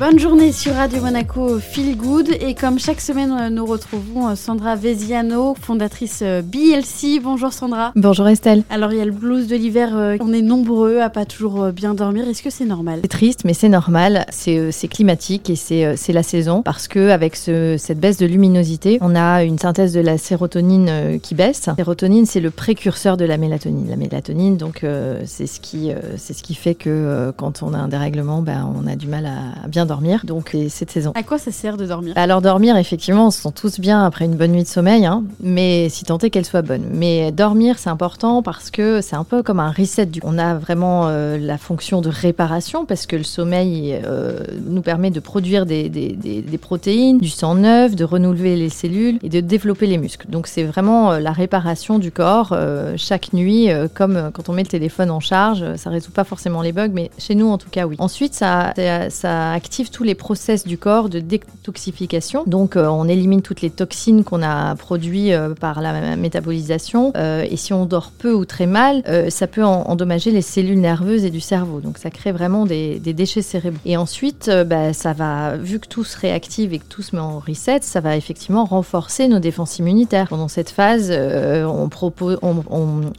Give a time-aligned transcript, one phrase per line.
[0.00, 4.34] Bonne journée sur Radio Monaco Feel Good et comme chaque semaine euh, nous retrouvons euh,
[4.34, 7.20] Sandra Veziano, fondatrice euh, BLC.
[7.22, 7.92] Bonjour Sandra.
[7.96, 8.62] Bonjour Estelle.
[8.70, 9.90] Alors il y a le blues de l'hiver,
[10.20, 12.26] on est nombreux à pas toujours bien dormir.
[12.26, 13.00] Est-ce que c'est normal?
[13.02, 17.76] C'est triste mais c'est normal, c'est climatique et c'est la saison parce que avec ce,
[17.76, 21.66] cette baisse de luminosité, on a une synthèse de la sérotonine qui baisse.
[21.66, 23.90] La sérotonine c'est le précurseur de la mélatonine.
[23.90, 24.82] La mélatonine donc
[25.26, 28.86] c'est ce qui c'est ce qui fait que quand on a un dérèglement, ben, on
[28.86, 29.89] a du mal à bien dormir,
[30.24, 31.12] donc cette saison.
[31.14, 32.14] À quoi ça sert de dormir?
[32.16, 35.24] Alors dormir, effectivement, on se sent tous bien après une bonne nuit de sommeil, hein,
[35.42, 36.84] mais si tant est qu'elle soit bonne.
[36.92, 40.06] Mais dormir, c'est important parce que c'est un peu comme un reset.
[40.06, 40.20] Du...
[40.22, 45.10] On a vraiment euh, la fonction de réparation parce que le sommeil euh, nous permet
[45.10, 49.40] de produire des, des, des, protéines, du sang neuf, de renouveler les cellules et de
[49.40, 50.28] développer les muscles.
[50.30, 52.56] Donc c'est vraiment euh, la réparation du corps
[52.96, 55.76] chaque nuit, comme quand on met le téléphone en charge.
[55.76, 57.96] Ça résout pas forcément les bugs, mais chez nous en tout cas oui.
[57.98, 59.52] Ensuite, ça, ça, ça
[59.88, 62.44] tous les process du corps de détoxification.
[62.46, 67.12] Donc, euh, on élimine toutes les toxines qu'on a produites euh, par la métabolisation.
[67.16, 71.24] Euh, et si on dort peu ou très mal, ça peut endommager les cellules nerveuses
[71.24, 71.80] et du cerveau.
[71.80, 73.80] Donc, ça crée vraiment des, déchets cérébraux.
[73.84, 77.22] Et ensuite, bah, ça va, vu que tout se réactive et que tout se met
[77.22, 80.28] en reset, ça va effectivement renforcer nos défenses immunitaires.
[80.28, 81.88] Pendant cette phase, on,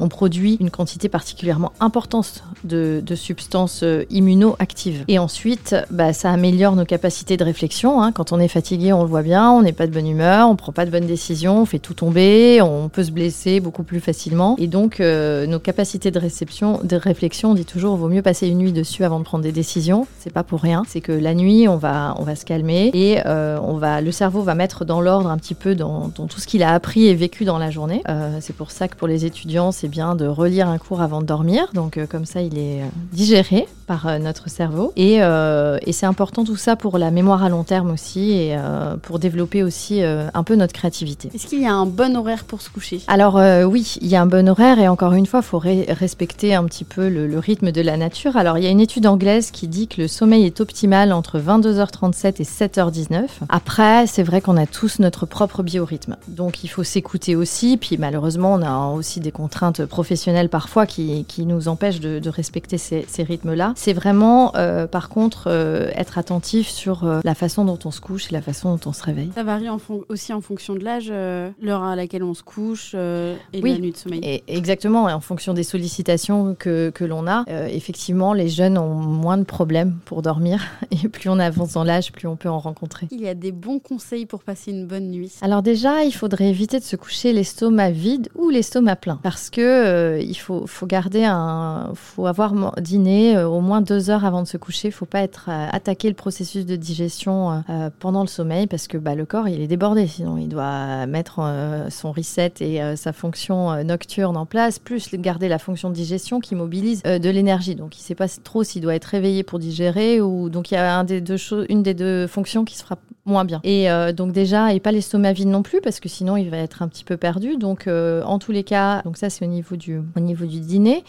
[0.10, 5.04] produit une quantité particulièrement importante de, substances immunoactives.
[5.08, 8.04] Et ensuite, bah, ça améliore améliore nos capacités de réflexion.
[8.04, 8.12] Hein.
[8.12, 10.58] Quand on est fatigué, on le voit bien, on n'est pas de bonne humeur, on
[10.58, 14.02] prend pas de bonnes décisions, on fait tout tomber, on peut se blesser beaucoup plus
[14.02, 14.58] facilement.
[14.58, 18.50] Et donc, euh, nos capacités de réception, de réflexion, on dit toujours, vaut mieux passer
[18.50, 20.08] une nuit dessus avant de prendre des décisions.
[20.20, 20.84] C'est pas pour rien.
[20.90, 24.12] C'est que la nuit, on va, on va se calmer et euh, on va, le
[24.12, 27.16] cerveau va mettre dans l'ordre un petit peu dans, tout ce qu'il a appris et
[27.16, 28.04] vécu dans la journée.
[28.10, 31.22] Euh, c'est pour ça que pour les étudiants, c'est bien de relire un cours avant
[31.22, 31.70] de dormir.
[31.74, 32.82] Donc, comme ça, il est
[33.14, 34.94] digéré par notre cerveau.
[34.96, 38.96] Et, et c'est important tout ça pour la mémoire à long terme aussi et euh,
[38.98, 41.30] pour développer aussi euh, un peu notre créativité.
[41.34, 43.02] Est-ce qu'il y a un bon horaire pour se coucher?
[43.08, 45.60] Alors euh, oui, il y a un bon horaire et encore une fois, il faut
[45.60, 48.38] respecter un petit peu le, rythme de la nature.
[48.38, 51.40] Alors il y a une étude anglaise qui dit que le sommeil est optimal entre
[51.40, 53.26] 22h37 et 7h19.
[53.50, 56.18] Après, c'est vrai qu'on a tous notre propre biorhythme.
[56.28, 57.78] Donc il faut s'écouter aussi.
[57.78, 62.78] Puis malheureusement, on a aussi des contraintes professionnelles parfois qui, qui nous empêchent de, respecter
[62.78, 63.74] ces, ces rythmes-là.
[63.82, 64.52] C'est vraiment,
[64.92, 65.48] par contre,
[65.96, 68.94] être attentif sur euh, la façon dont on se couche et la façon dont on
[68.94, 69.32] se réveille.
[69.36, 69.68] Ça varie
[70.10, 73.78] aussi en fonction de l'âge, euh, l'heure à laquelle on se couche euh, et la
[73.78, 74.20] nuit de sommeil.
[74.24, 77.46] Et exactement, et en fonction des sollicitations que, que l'on a.
[77.70, 80.62] effectivement, les jeunes ont moins de problèmes pour dormir
[80.92, 83.08] et plus on avance dans l'âge, plus on peut en rencontrer.
[83.12, 85.34] Il y a des bons conseils pour passer une bonne nuit.
[85.42, 90.20] Alors déjà, il faudrait éviter de se coucher l'estomac vide ou l'estomac plein parce que
[90.22, 94.58] il faut, faut garder un, faut avoir dîné au moins deux heures avant de se
[94.58, 94.90] coucher.
[94.90, 98.88] Il faut pas être attaqué le processus de digestion euh, euh, pendant le sommeil parce
[98.88, 102.82] que bah, le corps il est débordé sinon il doit mettre euh, son reset et
[102.96, 107.76] sa fonction nocturne en place plus garder la fonction de digestion qui mobilise de l'énergie
[107.76, 110.78] donc il sait pas trop s'il doit être réveillé pour digérer ou donc il y
[110.78, 111.38] a un des deux
[111.70, 115.34] une des deux fonctions qui se fera moins bien et donc déjà et pas l'estomac
[115.34, 118.40] vide non plus parce que sinon il va être un petit peu perdu donc en
[118.40, 121.04] tous les cas donc ça c'est au niveau du au niveau du dîner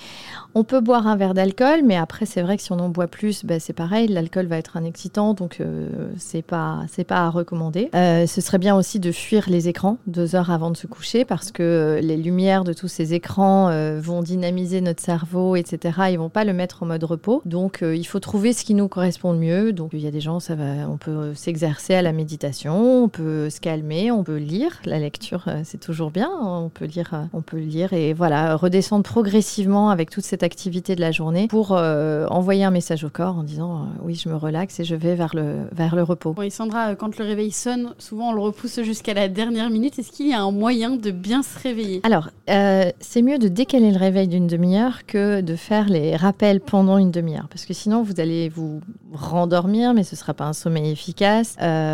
[0.54, 3.06] on peut boire un verre d'alcool mais après c'est vrai que si on en boit
[3.06, 4.82] plus bah, c'est pareil l'alcool va être un
[5.36, 7.90] donc euh, c'est pas c'est pas à recommander.
[7.94, 11.24] Euh, ce serait bien aussi de fuir les écrans deux heures avant de se coucher
[11.24, 16.10] parce que euh, les lumières de tous ces écrans vont dynamiser notre cerveau, etc.
[16.10, 17.42] Ils vont pas le mettre en mode repos.
[17.44, 19.72] Donc il faut trouver ce qui nous correspond le mieux.
[19.72, 23.50] Donc il y a des gens, ça va, on peut s'exercer la méditation, on peut
[23.50, 24.80] se calmer, on peut lire.
[24.84, 26.30] La lecture, c'est toujours bien.
[26.40, 31.00] On peut lire, on peut lire et voilà redescendre progressivement avec toute cette activité de
[31.00, 34.84] la journée pour envoyer un message au corps en disant oui je me relaxe et
[34.84, 36.34] je je vais vers le, vers le repos.
[36.36, 39.98] Oui, Sandra, quand le réveil sonne, souvent on le repousse jusqu'à la dernière minute.
[39.98, 42.02] Est-ce qu'il y a un moyen de bien se réveiller?
[42.02, 46.60] Alors, euh, c'est mieux de décaler le réveil d'une demi-heure que de faire les rappels
[46.60, 47.48] pendant une demi-heure.
[47.48, 48.80] Parce que sinon, vous allez vous
[49.14, 51.56] rendormir, mais ce ne sera pas un sommeil efficace.
[51.62, 51.91] Euh,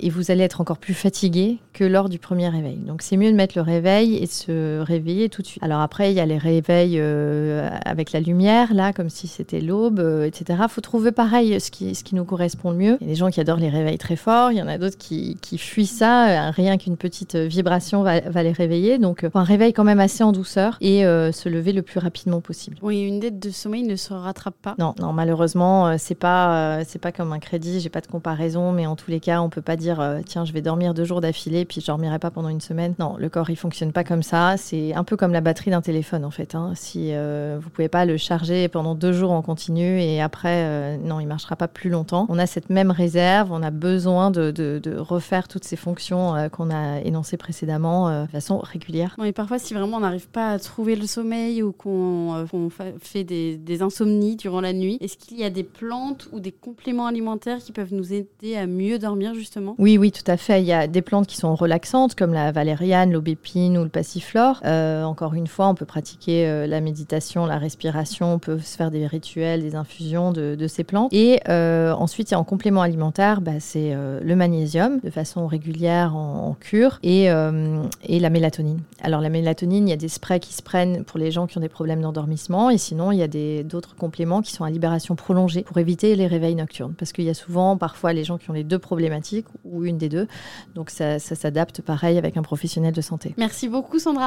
[0.00, 2.76] et vous allez être encore plus fatigué que lors du premier réveil.
[2.76, 5.62] Donc, c'est mieux de mettre le réveil et de se réveiller tout de suite.
[5.62, 9.60] Alors après, il y a les réveils euh, avec la lumière, là, comme si c'était
[9.60, 10.60] l'aube, etc.
[10.62, 12.98] Il faut trouver pareil ce qui, ce qui nous correspond le mieux.
[13.00, 14.78] Il y a des gens qui adorent les réveils très forts, il y en a
[14.78, 18.98] d'autres qui, qui fuient ça, euh, rien qu'une petite euh, vibration va, va, les réveiller.
[18.98, 22.40] Donc euh, un réveil quand même assez en douceur et se lever le plus rapidement
[22.40, 22.76] possible.
[22.82, 24.74] Oui, une dette de sommeil ne se rattrape pas.
[24.78, 28.86] Non, non malheureusement, c'est pas c'est pas comme un crédit, j'ai pas de comparaison, mais
[28.86, 31.20] en tous les cas, on peut pas dire euh, tiens, je vais dormir deux jours
[31.20, 32.94] d'affilée puis je dormirai pas pendant une semaine.
[32.98, 34.56] Non, le corps il fonctionne pas comme ça.
[34.56, 36.54] C'est un peu comme la batterie d'un téléphone en fait.
[36.54, 36.72] Hein.
[36.74, 40.96] Si euh, vous pouvez pas le charger pendant deux jours en continu et après, euh,
[40.96, 42.26] non, il marchera pas plus longtemps.
[42.28, 46.70] On a cette même réserve, on a besoin de, refaire toutes ces fonctions euh, qu'on
[46.70, 49.14] a énoncées précédemment de façon régulière.
[49.18, 52.70] Bon, et parfois, si vraiment on n'arrive pas à trouver le sommeil ou qu'on qu'on
[52.70, 56.52] fa- fait des insomnies durant la nuit, est-ce qu'il y a des plantes ou des
[56.52, 59.27] compléments alimentaires qui peuvent nous aider à mieux dormir?
[59.34, 59.74] Justement?
[59.78, 60.62] Oui, oui, tout à fait.
[60.62, 64.60] Il y a des plantes qui sont relaxantes, comme la valériane, l'aubépine ou le passiflore.
[64.64, 68.76] Euh, encore une fois, on peut pratiquer euh, la méditation, la respiration, on peut se
[68.76, 71.12] faire des rituels, des infusions de, ces plantes.
[71.12, 75.46] Et euh, ensuite, il y a en complément alimentaire, bah, c'est le magnésium de façon
[75.46, 78.80] régulière en, cure et, et la mélatonine.
[79.02, 81.56] Alors la mélatonine, il y a des sprays qui se prennent pour les gens qui
[81.56, 85.16] ont des problèmes d'endormissement et sinon, il y a d'autres compléments qui sont à libération
[85.16, 86.94] prolongée pour éviter les réveils nocturnes.
[86.98, 89.17] Parce qu'il y a souvent, parfois, les gens qui ont les deux problématiques
[89.64, 90.26] ou une des deux.
[90.74, 93.34] Donc ça, s'adapte pareil avec un professionnel de santé.
[93.36, 94.26] Merci beaucoup Sandra.